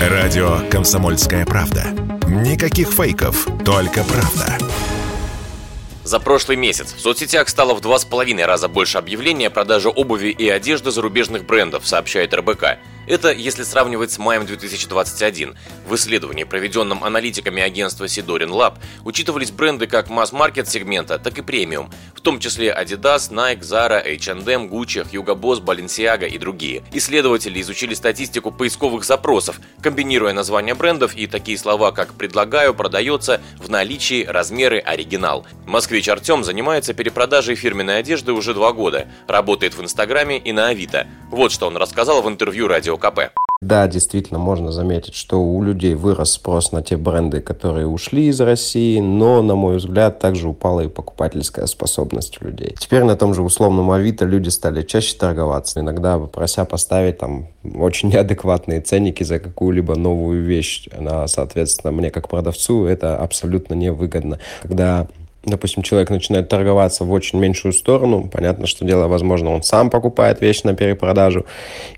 Радио 0.00 0.60
«Комсомольская 0.70 1.44
правда». 1.44 1.84
Никаких 2.26 2.88
фейков, 2.88 3.46
только 3.66 4.02
правда. 4.02 4.56
За 6.04 6.18
прошлый 6.18 6.56
месяц 6.56 6.94
в 6.94 7.00
соцсетях 7.00 7.50
стало 7.50 7.74
в 7.74 7.82
два 7.82 7.98
с 7.98 8.06
половиной 8.06 8.46
раза 8.46 8.68
больше 8.68 8.96
объявлений 8.96 9.44
о 9.44 9.50
продаже 9.50 9.90
обуви 9.90 10.28
и 10.28 10.48
одежды 10.48 10.90
зарубежных 10.90 11.44
брендов, 11.44 11.86
сообщает 11.86 12.32
РБК. 12.32 12.78
Это 13.10 13.32
если 13.32 13.64
сравнивать 13.64 14.12
с 14.12 14.18
маем 14.18 14.46
2021. 14.46 15.56
В 15.84 15.96
исследовании, 15.96 16.44
проведенном 16.44 17.02
аналитиками 17.02 17.60
агентства 17.60 18.04
Sidorin 18.04 18.50
Lab, 18.50 18.74
учитывались 19.04 19.50
бренды 19.50 19.88
как 19.88 20.08
масс-маркет 20.08 20.68
сегмента, 20.68 21.18
так 21.18 21.36
и 21.36 21.42
премиум, 21.42 21.90
в 22.14 22.20
том 22.20 22.38
числе 22.38 22.68
Adidas, 22.68 23.32
Nike, 23.32 23.62
Zara, 23.62 24.00
H&M, 24.00 24.68
Gucci, 24.68 25.04
Hugo 25.10 25.34
Boss, 25.34 25.60
Balenciaga 25.60 26.28
и 26.28 26.38
другие. 26.38 26.84
Исследователи 26.92 27.60
изучили 27.60 27.94
статистику 27.94 28.52
поисковых 28.52 29.02
запросов, 29.02 29.58
комбинируя 29.82 30.32
названия 30.32 30.76
брендов 30.76 31.16
и 31.16 31.26
такие 31.26 31.58
слова, 31.58 31.90
как 31.90 32.14
«предлагаю», 32.14 32.74
«продается», 32.74 33.40
«в 33.58 33.68
наличии», 33.68 34.24
«размеры», 34.24 34.78
«оригинал». 34.78 35.44
Москвич 35.66 36.08
Артем 36.08 36.44
занимается 36.44 36.94
перепродажей 36.94 37.56
фирменной 37.56 37.98
одежды 37.98 38.32
уже 38.32 38.54
два 38.54 38.72
года, 38.72 39.08
работает 39.26 39.74
в 39.74 39.82
Инстаграме 39.82 40.38
и 40.38 40.52
на 40.52 40.68
Авито. 40.68 41.08
Вот 41.28 41.50
что 41.50 41.66
он 41.66 41.76
рассказал 41.76 42.22
в 42.22 42.28
интервью 42.28 42.68
Радио 42.68 42.99
КП. 43.00 43.32
Да, 43.60 43.86
действительно, 43.88 44.38
можно 44.38 44.72
заметить, 44.72 45.14
что 45.14 45.42
у 45.42 45.62
людей 45.62 45.94
вырос 45.94 46.32
спрос 46.32 46.72
на 46.72 46.82
те 46.82 46.96
бренды, 46.96 47.42
которые 47.42 47.86
ушли 47.86 48.28
из 48.28 48.40
России, 48.40 49.00
но, 49.00 49.42
на 49.42 49.54
мой 49.54 49.76
взгляд, 49.76 50.18
также 50.18 50.48
упала 50.48 50.80
и 50.80 50.88
покупательская 50.88 51.66
способность 51.66 52.40
людей. 52.40 52.74
Теперь 52.78 53.04
на 53.04 53.16
том 53.16 53.34
же 53.34 53.42
условном 53.42 53.90
Авито 53.90 54.24
люди 54.24 54.48
стали 54.48 54.80
чаще 54.80 55.14
торговаться, 55.14 55.80
иногда 55.80 56.18
прося 56.18 56.64
поставить 56.64 57.18
там 57.18 57.48
очень 57.62 58.08
неадекватные 58.12 58.80
ценники 58.80 59.24
за 59.24 59.38
какую-либо 59.38 59.94
новую 59.94 60.42
вещь. 60.42 60.88
А, 60.92 61.26
соответственно, 61.26 61.92
мне 61.92 62.10
как 62.10 62.30
продавцу 62.30 62.86
это 62.86 63.18
абсолютно 63.18 63.74
невыгодно. 63.74 64.38
Когда 64.62 65.06
допустим, 65.44 65.82
человек 65.82 66.10
начинает 66.10 66.48
торговаться 66.48 67.04
в 67.04 67.12
очень 67.12 67.38
меньшую 67.38 67.72
сторону, 67.72 68.28
понятно, 68.30 68.66
что 68.66 68.84
дело, 68.84 69.08
возможно, 69.08 69.50
он 69.50 69.62
сам 69.62 69.90
покупает 69.90 70.40
вещь 70.40 70.62
на 70.62 70.74
перепродажу, 70.74 71.46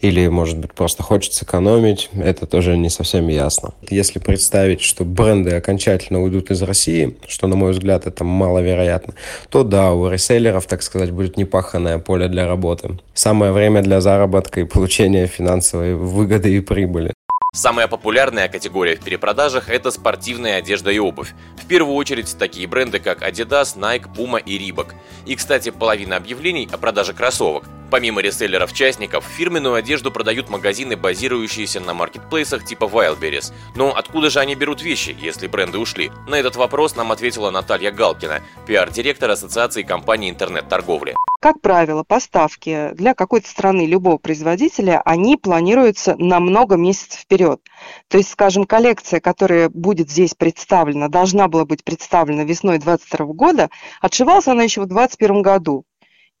или, 0.00 0.26
может 0.28 0.58
быть, 0.58 0.72
просто 0.72 1.02
хочет 1.02 1.32
сэкономить, 1.32 2.10
это 2.14 2.46
тоже 2.46 2.76
не 2.76 2.90
совсем 2.90 3.28
ясно. 3.28 3.74
Если 3.88 4.18
представить, 4.18 4.80
что 4.80 5.04
бренды 5.04 5.54
окончательно 5.54 6.22
уйдут 6.22 6.50
из 6.50 6.62
России, 6.62 7.16
что, 7.26 7.46
на 7.46 7.56
мой 7.56 7.72
взгляд, 7.72 8.06
это 8.06 8.24
маловероятно, 8.24 9.14
то 9.48 9.64
да, 9.64 9.92
у 9.92 10.08
реселлеров, 10.08 10.66
так 10.66 10.82
сказать, 10.82 11.10
будет 11.10 11.36
непаханное 11.36 11.98
поле 11.98 12.28
для 12.28 12.46
работы. 12.46 12.98
Самое 13.14 13.52
время 13.52 13.82
для 13.82 14.00
заработка 14.00 14.60
и 14.60 14.64
получения 14.64 15.26
финансовой 15.26 15.94
выгоды 15.94 16.54
и 16.54 16.60
прибыли. 16.60 17.12
Самая 17.54 17.86
популярная 17.86 18.48
категория 18.48 18.96
в 18.96 19.04
перепродажах– 19.04 19.68
это 19.68 19.90
спортивная 19.90 20.56
одежда 20.56 20.90
и 20.90 20.98
обувь. 20.98 21.34
В 21.62 21.66
первую 21.66 21.96
очередь 21.96 22.34
такие 22.38 22.66
бренды, 22.66 22.98
как 22.98 23.20
Adidas, 23.22 23.76
Nike, 23.76 24.10
Puma 24.10 24.42
и 24.42 24.56
Reebok. 24.56 24.94
И, 25.26 25.36
кстати, 25.36 25.68
половина 25.68 26.16
объявлений 26.16 26.66
о 26.72 26.78
продаже 26.78 27.12
кроссовок. 27.12 27.64
Помимо 27.92 28.22
реселлеров-частников, 28.22 29.22
фирменную 29.26 29.74
одежду 29.74 30.10
продают 30.10 30.48
магазины, 30.48 30.96
базирующиеся 30.96 31.78
на 31.78 31.92
маркетплейсах 31.92 32.64
типа 32.64 32.84
Wildberries. 32.84 33.52
Но 33.76 33.94
откуда 33.94 34.30
же 34.30 34.40
они 34.40 34.54
берут 34.54 34.80
вещи, 34.80 35.14
если 35.20 35.46
бренды 35.46 35.76
ушли? 35.76 36.10
На 36.26 36.36
этот 36.36 36.56
вопрос 36.56 36.96
нам 36.96 37.12
ответила 37.12 37.50
Наталья 37.50 37.92
Галкина, 37.92 38.40
пиар-директор 38.66 39.30
Ассоциации 39.30 39.82
компаний 39.82 40.30
интернет-торговли. 40.30 41.14
Как 41.42 41.60
правило, 41.60 42.02
поставки 42.02 42.92
для 42.94 43.12
какой-то 43.12 43.50
страны 43.50 43.84
любого 43.84 44.16
производителя, 44.16 45.02
они 45.04 45.36
планируются 45.36 46.16
на 46.16 46.40
много 46.40 46.76
месяцев 46.76 47.20
вперед. 47.20 47.60
То 48.08 48.16
есть, 48.16 48.30
скажем, 48.30 48.64
коллекция, 48.64 49.20
которая 49.20 49.68
будет 49.68 50.08
здесь 50.08 50.32
представлена, 50.34 51.08
должна 51.08 51.46
была 51.46 51.66
быть 51.66 51.84
представлена 51.84 52.44
весной 52.44 52.78
2022 52.78 53.26
года, 53.34 53.68
отшивалась 54.00 54.48
она 54.48 54.62
еще 54.62 54.80
в 54.80 54.86
2021 54.86 55.42
году. 55.42 55.84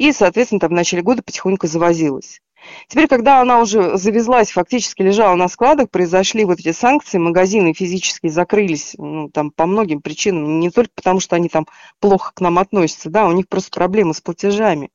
И, 0.00 0.12
соответственно, 0.12 0.60
там 0.60 0.70
в 0.70 0.72
начале 0.72 1.02
года 1.02 1.22
потихоньку 1.22 1.66
завозилась. 1.66 2.40
Теперь, 2.88 3.06
когда 3.06 3.42
она 3.42 3.60
уже 3.60 3.98
завезлась, 3.98 4.50
фактически 4.50 5.02
лежала 5.02 5.34
на 5.34 5.46
складах, 5.46 5.90
произошли 5.90 6.46
вот 6.46 6.58
эти 6.58 6.72
санкции, 6.72 7.18
магазины 7.18 7.74
физически 7.74 8.28
закрылись 8.28 8.94
ну, 8.96 9.28
там, 9.28 9.50
по 9.50 9.66
многим 9.66 10.00
причинам, 10.00 10.58
не 10.58 10.70
только 10.70 10.92
потому, 10.94 11.20
что 11.20 11.36
они 11.36 11.50
там 11.50 11.66
плохо 11.98 12.32
к 12.34 12.40
нам 12.40 12.58
относятся, 12.58 13.10
да, 13.10 13.26
у 13.26 13.32
них 13.32 13.46
просто 13.46 13.72
проблемы 13.72 14.14
с 14.14 14.22
платежами 14.22 14.88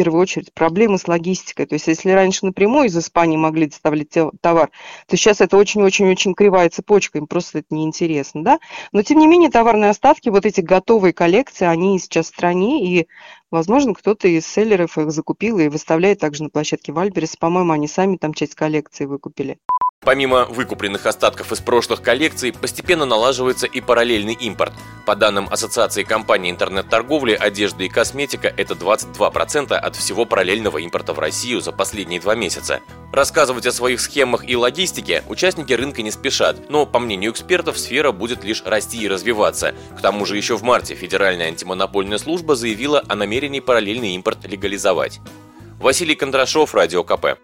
первую 0.00 0.22
очередь 0.22 0.54
проблемы 0.54 0.96
с 0.96 1.06
логистикой. 1.06 1.66
То 1.66 1.74
есть 1.74 1.86
если 1.86 2.10
раньше 2.10 2.46
напрямую 2.46 2.86
из 2.86 2.96
Испании 2.96 3.36
могли 3.36 3.66
доставлять 3.66 4.16
товар, 4.40 4.70
то 5.06 5.16
сейчас 5.18 5.42
это 5.42 5.58
очень-очень-очень 5.58 6.32
кривая 6.32 6.70
цепочка, 6.70 7.18
им 7.18 7.26
просто 7.26 7.58
это 7.58 7.74
неинтересно. 7.74 8.42
Да? 8.42 8.60
Но 8.92 9.02
тем 9.02 9.18
не 9.18 9.26
менее 9.26 9.50
товарные 9.50 9.90
остатки, 9.90 10.30
вот 10.30 10.46
эти 10.46 10.62
готовые 10.62 11.12
коллекции, 11.12 11.66
они 11.66 11.98
сейчас 11.98 12.26
в 12.26 12.34
стране, 12.34 12.82
и 12.86 13.08
Возможно, 13.50 13.94
кто-то 13.94 14.28
из 14.28 14.46
селлеров 14.46 14.96
их 14.96 15.10
закупил 15.10 15.58
и 15.58 15.66
выставляет 15.66 16.20
также 16.20 16.44
на 16.44 16.50
площадке 16.50 16.92
Вальберес. 16.92 17.36
По-моему, 17.36 17.72
они 17.72 17.88
сами 17.88 18.16
там 18.16 18.32
часть 18.32 18.54
коллекции 18.54 19.06
выкупили. 19.06 19.58
Помимо 20.02 20.46
выкупленных 20.46 21.04
остатков 21.04 21.52
из 21.52 21.60
прошлых 21.60 22.00
коллекций, 22.00 22.54
постепенно 22.54 23.04
налаживается 23.04 23.66
и 23.66 23.82
параллельный 23.82 24.32
импорт. 24.32 24.72
По 25.04 25.14
данным 25.14 25.46
Ассоциации 25.50 26.04
компаний 26.04 26.50
интернет-торговли, 26.50 27.34
одежда 27.34 27.84
и 27.84 27.90
косметика– 27.90 28.48
это 28.56 28.72
22% 28.72 29.74
от 29.74 29.96
всего 29.96 30.24
параллельного 30.24 30.78
импорта 30.78 31.12
в 31.12 31.18
Россию 31.18 31.60
за 31.60 31.72
последние 31.72 32.18
два 32.18 32.34
месяца. 32.34 32.80
Рассказывать 33.12 33.66
о 33.66 33.72
своих 33.72 34.00
схемах 34.00 34.48
и 34.48 34.56
логистике 34.56 35.22
участники 35.28 35.74
рынка 35.74 36.00
не 36.00 36.10
спешат, 36.10 36.70
но, 36.70 36.86
по 36.86 36.98
мнению 36.98 37.32
экспертов, 37.32 37.78
сфера 37.78 38.10
будет 38.10 38.42
лишь 38.42 38.62
расти 38.64 39.02
и 39.02 39.08
развиваться. 39.08 39.74
К 39.98 40.00
тому 40.00 40.24
же 40.24 40.38
еще 40.38 40.56
в 40.56 40.62
марте 40.62 40.94
Федеральная 40.94 41.48
антимонопольная 41.48 42.16
служба 42.16 42.56
заявила 42.56 43.04
о 43.06 43.16
намерении 43.16 43.60
параллельный 43.60 44.14
импорт 44.14 44.46
легализовать. 44.46 45.20
Василий 45.78 46.14
Кондрашов, 46.14 46.74
Радио 46.74 47.04
КП. 47.04 47.38